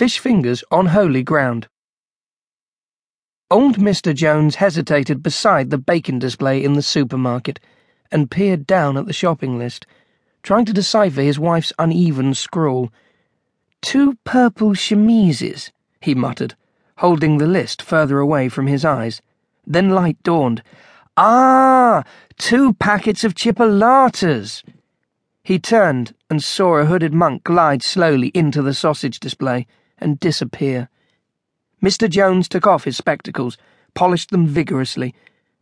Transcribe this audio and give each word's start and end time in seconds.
Fish 0.00 0.18
fingers 0.18 0.64
on 0.70 0.86
holy 0.86 1.22
ground. 1.22 1.68
Old 3.50 3.76
Mr. 3.76 4.14
Jones 4.14 4.54
hesitated 4.54 5.22
beside 5.22 5.68
the 5.68 5.76
bacon 5.76 6.18
display 6.18 6.64
in 6.64 6.72
the 6.72 6.80
supermarket 6.80 7.60
and 8.10 8.30
peered 8.30 8.66
down 8.66 8.96
at 8.96 9.04
the 9.04 9.12
shopping 9.12 9.58
list, 9.58 9.86
trying 10.42 10.64
to 10.64 10.72
decipher 10.72 11.20
his 11.20 11.38
wife's 11.38 11.74
uneven 11.78 12.32
scrawl. 12.32 12.90
Two 13.82 14.16
purple 14.24 14.72
chemises, 14.74 15.70
he 16.00 16.14
muttered, 16.14 16.54
holding 16.96 17.36
the 17.36 17.46
list 17.46 17.82
further 17.82 18.20
away 18.20 18.48
from 18.48 18.68
his 18.68 18.86
eyes. 18.86 19.20
Then 19.66 19.90
light 19.90 20.16
dawned. 20.22 20.62
Ah, 21.18 22.04
two 22.38 22.72
packets 22.72 23.22
of 23.22 23.34
chipolatas. 23.34 24.62
He 25.42 25.58
turned 25.58 26.14
and 26.30 26.42
saw 26.42 26.78
a 26.78 26.86
hooded 26.86 27.12
monk 27.12 27.44
glide 27.44 27.82
slowly 27.82 28.28
into 28.28 28.62
the 28.62 28.72
sausage 28.72 29.20
display 29.20 29.66
and 30.00 30.18
disappear. 30.20 30.88
Mr. 31.82 32.08
Jones 32.08 32.48
took 32.48 32.66
off 32.66 32.84
his 32.84 32.96
spectacles, 32.96 33.56
polished 33.94 34.30
them 34.30 34.46
vigorously, 34.46 35.14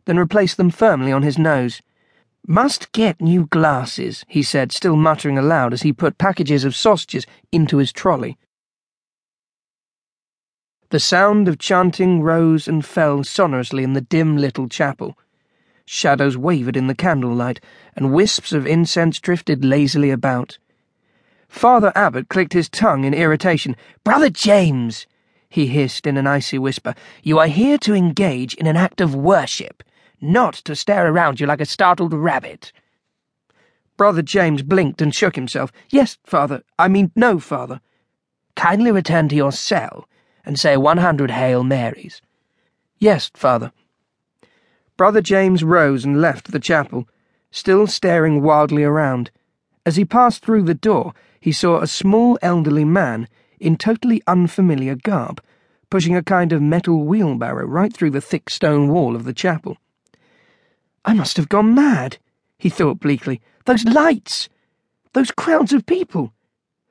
then 0.05 0.17
replaced 0.17 0.57
them 0.57 0.69
firmly 0.69 1.11
on 1.11 1.23
his 1.23 1.37
nose. 1.37 1.81
Must 2.47 2.91
get 2.91 3.21
new 3.21 3.45
glasses, 3.47 4.25
he 4.27 4.41
said, 4.41 4.71
still 4.71 4.95
muttering 4.95 5.37
aloud 5.37 5.73
as 5.73 5.83
he 5.83 5.93
put 5.93 6.17
packages 6.17 6.63
of 6.63 6.75
sausages 6.75 7.25
into 7.51 7.77
his 7.77 7.91
trolley. 7.91 8.37
The 10.89 10.99
sound 10.99 11.47
of 11.47 11.59
chanting 11.59 12.21
rose 12.21 12.67
and 12.67 12.83
fell 12.83 13.23
sonorously 13.23 13.83
in 13.83 13.93
the 13.93 14.01
dim 14.01 14.37
little 14.37 14.67
chapel. 14.67 15.15
Shadows 15.85 16.35
wavered 16.35 16.75
in 16.75 16.87
the 16.87 16.95
candlelight, 16.95 17.59
and 17.95 18.11
wisps 18.11 18.51
of 18.53 18.65
incense 18.65 19.19
drifted 19.19 19.63
lazily 19.63 20.09
about. 20.09 20.57
Father 21.49 21.91
Abbot 21.95 22.29
clicked 22.29 22.53
his 22.53 22.69
tongue 22.69 23.03
in 23.03 23.13
irritation. 23.13 23.75
Brother 24.03 24.29
James, 24.29 25.07
he 25.49 25.65
hissed 25.67 26.05
in 26.07 26.15
an 26.15 26.27
icy 26.27 26.59
whisper, 26.59 26.93
you 27.23 27.39
are 27.39 27.47
here 27.47 27.77
to 27.79 27.95
engage 27.95 28.53
in 28.53 28.67
an 28.67 28.77
act 28.77 29.01
of 29.01 29.15
worship, 29.15 29.83
not 30.21 30.53
to 30.53 30.75
stare 30.75 31.11
around 31.11 31.39
you 31.39 31.47
like 31.47 31.59
a 31.59 31.65
startled 31.65 32.13
rabbit. 32.13 32.71
Brother 33.97 34.21
James 34.21 34.61
blinked 34.61 35.01
and 35.01 35.13
shook 35.13 35.35
himself. 35.35 35.71
Yes, 35.89 36.17
father. 36.23 36.63
I 36.77 36.87
mean, 36.87 37.11
no, 37.15 37.39
father. 37.39 37.81
Kindly 38.55 38.91
return 38.91 39.27
to 39.29 39.35
your 39.35 39.51
cell 39.51 40.07
and 40.45 40.57
say 40.57 40.77
100 40.77 41.31
Hail 41.31 41.63
Marys. 41.63 42.21
Yes, 42.99 43.31
father. 43.33 43.73
Brother 44.95 45.21
James 45.21 45.63
rose 45.63 46.05
and 46.05 46.21
left 46.21 46.51
the 46.51 46.59
chapel, 46.59 47.09
still 47.51 47.87
staring 47.87 48.41
wildly 48.41 48.83
around. 48.83 49.31
As 49.89 49.95
he 49.95 50.05
passed 50.05 50.45
through 50.45 50.61
the 50.61 50.75
door, 50.75 51.15
he 51.39 51.51
saw 51.51 51.79
a 51.79 51.87
small 51.87 52.37
elderly 52.43 52.85
man 52.85 53.27
in 53.59 53.75
totally 53.75 54.21
unfamiliar 54.27 54.93
garb, 54.93 55.41
pushing 55.89 56.15
a 56.15 56.21
kind 56.21 56.53
of 56.53 56.61
metal 56.61 57.05
wheelbarrow 57.05 57.65
right 57.65 57.91
through 57.91 58.11
the 58.11 58.21
thick 58.21 58.51
stone 58.51 58.89
wall 58.89 59.15
of 59.15 59.23
the 59.23 59.33
chapel. 59.33 59.79
I 61.05 61.15
must 61.15 61.37
have 61.37 61.49
gone 61.49 61.73
mad, 61.73 62.19
he 62.59 62.69
thought 62.69 62.99
bleakly. 62.99 63.41
Those 63.65 63.83
lights! 63.83 64.47
Those 65.13 65.31
crowds 65.31 65.73
of 65.73 65.87
people! 65.87 66.33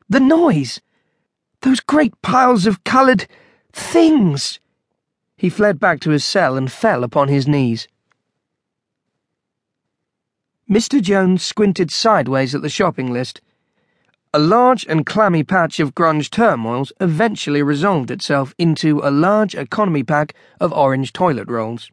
The 0.09 0.19
noise! 0.19 0.81
Those 1.61 1.79
great 1.79 2.21
piles 2.21 2.67
of 2.67 2.83
coloured 2.83 3.29
things! 3.73 4.59
He 5.37 5.51
fled 5.51 5.79
back 5.79 6.01
to 6.01 6.11
his 6.11 6.25
cell 6.25 6.57
and 6.57 6.73
fell 6.73 7.05
upon 7.05 7.29
his 7.29 7.47
knees. 7.47 7.87
Mr. 10.71 11.01
Jones 11.01 11.43
squinted 11.43 11.91
sideways 11.91 12.55
at 12.55 12.61
the 12.61 12.69
shopping 12.69 13.11
list. 13.11 13.41
A 14.35 14.39
large 14.39 14.85
and 14.87 15.07
clammy 15.07 15.43
patch 15.43 15.81
of 15.81 15.95
grunge 15.95 16.29
turmoils 16.29 16.93
eventually 17.01 17.63
resolved 17.63 18.11
itself 18.11 18.55
into 18.59 19.01
a 19.03 19.11
large 19.11 19.55
economy 19.55 20.03
pack 20.03 20.35
of 20.61 20.71
orange 20.75 21.15
toilet 21.15 21.49
rolls. 21.49 21.91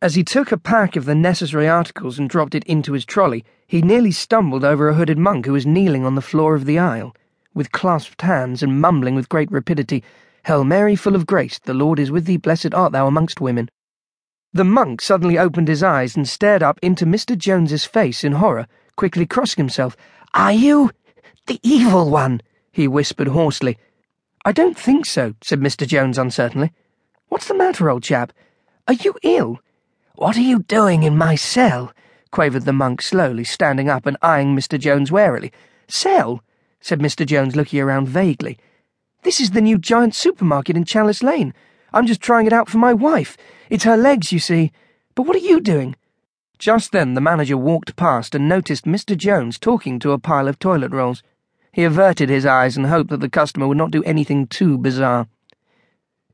As 0.00 0.14
he 0.14 0.24
took 0.24 0.50
a 0.50 0.56
pack 0.56 0.96
of 0.96 1.04
the 1.04 1.14
necessary 1.14 1.68
articles 1.68 2.18
and 2.18 2.30
dropped 2.30 2.54
it 2.54 2.64
into 2.64 2.94
his 2.94 3.04
trolley, 3.04 3.44
he 3.66 3.82
nearly 3.82 4.10
stumbled 4.10 4.64
over 4.64 4.88
a 4.88 4.94
hooded 4.94 5.18
monk 5.18 5.44
who 5.44 5.52
was 5.52 5.66
kneeling 5.66 6.06
on 6.06 6.14
the 6.14 6.22
floor 6.22 6.54
of 6.54 6.64
the 6.64 6.78
aisle, 6.78 7.14
with 7.52 7.72
clasped 7.72 8.22
hands 8.22 8.62
and 8.62 8.80
mumbling 8.80 9.14
with 9.14 9.28
great 9.28 9.52
rapidity, 9.52 10.02
Hail 10.46 10.64
Mary, 10.64 10.96
full 10.96 11.14
of 11.14 11.26
grace, 11.26 11.58
the 11.58 11.74
Lord 11.74 11.98
is 11.98 12.10
with 12.10 12.24
thee, 12.24 12.38
blessed 12.38 12.72
art 12.72 12.92
thou 12.92 13.06
amongst 13.06 13.42
women. 13.42 13.68
The 14.52 14.64
monk 14.64 15.00
suddenly 15.00 15.38
opened 15.38 15.68
his 15.68 15.82
eyes 15.82 16.16
and 16.16 16.28
stared 16.28 16.60
up 16.60 16.80
into 16.82 17.06
Mr. 17.06 17.38
Jones's 17.38 17.84
face 17.84 18.24
in 18.24 18.32
horror, 18.32 18.66
quickly 18.96 19.24
crossing 19.24 19.62
himself. 19.62 19.96
Are 20.34 20.52
you 20.52 20.90
the 21.46 21.60
evil 21.62 22.10
one? 22.10 22.40
he 22.72 22.88
whispered 22.88 23.28
hoarsely. 23.28 23.78
I 24.44 24.50
don't 24.50 24.76
think 24.76 25.06
so, 25.06 25.34
said 25.40 25.60
Mr. 25.60 25.86
Jones 25.86 26.18
uncertainly. 26.18 26.72
What's 27.28 27.46
the 27.46 27.54
matter, 27.54 27.88
old 27.88 28.02
chap? 28.02 28.32
Are 28.88 28.94
you 28.94 29.14
ill? 29.22 29.60
What 30.16 30.36
are 30.36 30.42
you 30.42 30.60
doing 30.64 31.04
in 31.04 31.16
my 31.16 31.36
cell? 31.36 31.92
quavered 32.32 32.64
the 32.64 32.72
monk 32.72 33.02
slowly, 33.02 33.44
standing 33.44 33.88
up 33.88 34.04
and 34.04 34.16
eyeing 34.20 34.56
Mr. 34.56 34.78
Jones 34.80 35.12
warily. 35.12 35.52
Cell? 35.86 36.42
said 36.80 36.98
Mr. 36.98 37.24
Jones, 37.24 37.54
looking 37.54 37.80
around 37.80 38.08
vaguely. 38.08 38.58
This 39.22 39.40
is 39.40 39.52
the 39.52 39.60
new 39.60 39.78
giant 39.78 40.16
supermarket 40.16 40.76
in 40.76 40.84
Chalice 40.84 41.22
Lane. 41.22 41.54
I'm 41.92 42.06
just 42.06 42.20
trying 42.20 42.46
it 42.46 42.52
out 42.52 42.68
for 42.68 42.78
my 42.78 42.92
wife. 42.92 43.36
It's 43.68 43.84
her 43.84 43.96
legs, 43.96 44.32
you 44.32 44.38
see. 44.38 44.72
But 45.14 45.22
what 45.22 45.36
are 45.36 45.40
you 45.40 45.60
doing? 45.60 45.96
Just 46.58 46.92
then 46.92 47.14
the 47.14 47.20
manager 47.20 47.56
walked 47.56 47.96
past 47.96 48.34
and 48.34 48.48
noticed 48.48 48.84
Mr. 48.84 49.16
Jones 49.16 49.58
talking 49.58 49.98
to 49.98 50.12
a 50.12 50.18
pile 50.18 50.46
of 50.46 50.58
toilet 50.58 50.92
rolls. 50.92 51.22
He 51.72 51.84
averted 51.84 52.28
his 52.28 52.44
eyes 52.44 52.76
and 52.76 52.86
hoped 52.86 53.10
that 53.10 53.20
the 53.20 53.28
customer 53.28 53.66
would 53.66 53.76
not 53.76 53.90
do 53.90 54.04
anything 54.04 54.46
too 54.46 54.76
bizarre. 54.76 55.26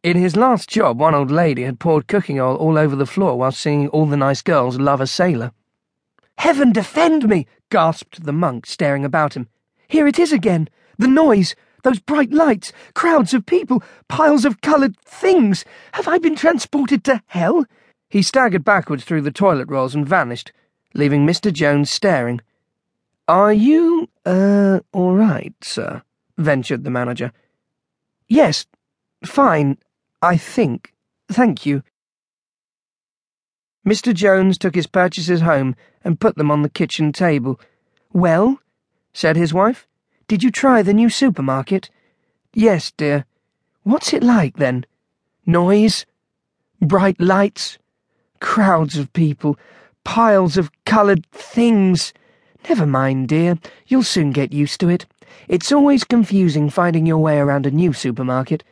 In 0.03 0.17
his 0.17 0.37
last 0.37 0.69
job, 0.69 1.00
one 1.00 1.15
old 1.15 1.31
lady 1.31 1.62
had 1.62 1.81
poured 1.81 2.06
cooking 2.06 2.41
oil 2.41 2.56
all 2.56 2.78
over 2.78 2.94
the 2.94 3.06
floor 3.06 3.38
while 3.38 3.53
singing 3.53 3.88
All 3.88 4.06
the 4.06 4.17
Nice 4.17 4.43
Girls 4.43 4.78
Love 4.78 5.00
a 5.00 5.06
Sailor. 5.06 5.53
Heaven 6.38 6.73
defend 6.73 7.28
me! 7.28 7.47
gasped 7.71 8.25
the 8.25 8.33
monk, 8.33 8.67
staring 8.67 9.05
about 9.05 9.37
him. 9.37 9.49
Here 9.88 10.06
it 10.06 10.19
is 10.19 10.33
again! 10.33 10.69
The 10.99 11.09
noise! 11.09 11.55
Those 11.86 12.00
bright 12.00 12.32
lights! 12.32 12.72
Crowds 12.94 13.32
of 13.32 13.47
people! 13.47 13.80
Piles 14.08 14.44
of 14.44 14.60
coloured 14.60 14.98
things! 15.02 15.64
Have 15.92 16.08
I 16.08 16.19
been 16.19 16.34
transported 16.34 17.04
to 17.04 17.22
hell? 17.26 17.64
He 18.08 18.22
staggered 18.22 18.64
backwards 18.64 19.04
through 19.04 19.20
the 19.20 19.30
toilet 19.30 19.69
rolls 19.69 19.94
and 19.94 20.04
vanished, 20.04 20.50
leaving 20.94 21.25
Mr. 21.25 21.52
Jones 21.52 21.88
staring. 21.88 22.41
Are 23.28 23.52
you, 23.52 24.08
uh, 24.25 24.80
all 24.92 25.14
right, 25.14 25.54
sir? 25.62 26.02
ventured 26.36 26.82
the 26.82 26.91
manager. 26.91 27.30
Yes, 28.26 28.66
fine. 29.25 29.78
I 30.20 30.36
think. 30.36 30.92
Thank 31.28 31.64
you. 31.64 31.84
Mr. 33.86 34.12
Jones 34.12 34.58
took 34.58 34.75
his 34.75 34.88
purchases 34.88 35.42
home 35.42 35.76
and 36.02 36.19
put 36.19 36.34
them 36.34 36.50
on 36.50 36.62
the 36.62 36.69
kitchen 36.69 37.12
table. 37.12 37.60
Well, 38.12 38.58
said 39.12 39.36
his 39.36 39.54
wife, 39.54 39.86
did 40.28 40.42
you 40.42 40.50
try 40.50 40.82
the 40.82 40.94
new 40.94 41.09
supermarket? 41.09 41.88
Yes, 42.53 42.91
dear. 42.91 43.26
What's 43.84 44.12
it 44.12 44.25
like, 44.25 44.56
then? 44.56 44.84
Noise? 45.47 46.04
Bright 46.81 47.20
lights? 47.20 47.78
Crowds 48.41 48.97
of 48.98 49.12
people? 49.12 49.56
Piles 50.03 50.56
of 50.56 50.70
coloured 50.84 51.26
things? 51.31 52.12
Never 52.69 52.87
mind, 52.87 53.28
dear. 53.28 53.59
You'll 53.87 54.03
soon 54.03 54.32
get 54.32 54.53
used 54.53 54.81
to 54.81 54.88
it. 54.88 55.06
It's 55.47 55.70
always 55.70 56.03
confusing 56.03 56.70
finding 56.70 57.06
your 57.06 57.19
way 57.19 57.38
around 57.38 57.64
a 57.64 57.70
new 57.70 57.93
supermarket. 57.93 58.64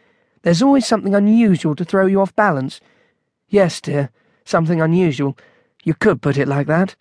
There's 0.43 0.63
always 0.63 0.87
something 0.87 1.15
unusual 1.15 1.77
to 1.77 1.85
throw 1.85 2.07
you 2.07 2.21
off 2.21 2.35
balance. 2.35 2.81
Yes, 3.49 3.81
dear, 3.81 4.11
something 4.45 4.81
unusual. 4.81 5.39
You 5.85 5.95
could 5.95 6.21
put 6.21 6.37
it 6.37 6.49
like 6.49 6.67
that. 6.67 6.97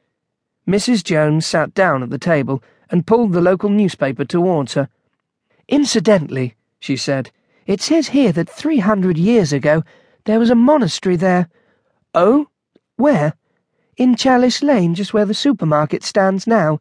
Mrs. 0.67 1.03
Jones 1.03 1.45
sat 1.47 1.73
down 1.73 2.03
at 2.03 2.11
the 2.11 2.19
table 2.19 2.61
and 2.89 3.07
pulled 3.07 3.33
the 3.33 3.41
local 3.41 3.69
newspaper 3.69 4.25
towards 4.25 4.73
her. 4.73 4.89
Incidentally, 5.67 6.55
she 6.79 6.97
said, 6.97 7.31
it 7.65 7.81
says 7.81 8.09
here 8.09 8.31
that 8.33 8.49
three 8.49 8.79
hundred 8.79 9.17
years 9.17 9.53
ago 9.53 9.83
there 10.25 10.39
was 10.39 10.49
a 10.49 10.55
monastery 10.55 11.15
there. 11.15 11.49
Oh? 12.13 12.47
Where? 12.95 13.33
In 13.97 14.15
Chalice 14.15 14.61
Lane, 14.61 14.95
just 14.95 15.13
where 15.13 15.25
the 15.25 15.33
supermarket 15.33 16.03
stands 16.03 16.47
now. 16.47 16.79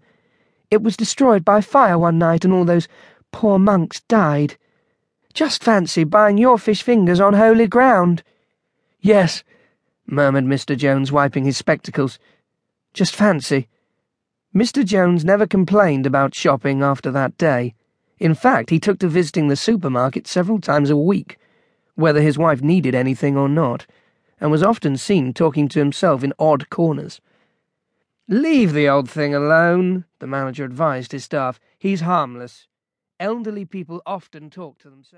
It 0.70 0.82
was 0.82 0.96
destroyed 0.96 1.44
by 1.44 1.60
fire 1.60 1.98
one 1.98 2.18
night 2.18 2.44
and 2.44 2.52
all 2.52 2.64
those 2.64 2.88
poor 3.30 3.58
monks 3.58 4.00
died. 4.00 4.56
Just 5.34 5.62
fancy 5.62 6.04
buying 6.04 6.38
your 6.38 6.58
fish 6.58 6.82
fingers 6.82 7.20
on 7.20 7.34
holy 7.34 7.66
ground. 7.66 8.22
Yes, 9.00 9.42
murmured 10.06 10.44
Mr. 10.44 10.76
Jones, 10.76 11.10
wiping 11.10 11.44
his 11.44 11.56
spectacles. 11.56 12.18
Just 12.92 13.14
fancy. 13.16 13.68
Mr. 14.54 14.84
Jones 14.84 15.24
never 15.24 15.46
complained 15.46 16.04
about 16.04 16.34
shopping 16.34 16.82
after 16.82 17.10
that 17.10 17.38
day. 17.38 17.74
In 18.18 18.34
fact, 18.34 18.68
he 18.68 18.78
took 18.78 18.98
to 18.98 19.08
visiting 19.08 19.48
the 19.48 19.56
supermarket 19.56 20.26
several 20.26 20.60
times 20.60 20.90
a 20.90 20.96
week, 20.96 21.38
whether 21.94 22.20
his 22.20 22.36
wife 22.36 22.60
needed 22.60 22.94
anything 22.94 23.36
or 23.36 23.48
not, 23.48 23.86
and 24.38 24.50
was 24.50 24.62
often 24.62 24.98
seen 24.98 25.32
talking 25.32 25.68
to 25.68 25.78
himself 25.78 26.22
in 26.22 26.34
odd 26.38 26.68
corners. 26.68 27.20
Leave 28.28 28.74
the 28.74 28.88
old 28.88 29.08
thing 29.08 29.34
alone, 29.34 30.04
the 30.18 30.26
manager 30.26 30.64
advised 30.64 31.12
his 31.12 31.24
staff. 31.24 31.58
He's 31.78 32.02
harmless. 32.02 32.66
Elderly 33.18 33.64
people 33.64 34.02
often 34.04 34.50
talk 34.50 34.78
to 34.80 34.90
themselves. 34.90 35.10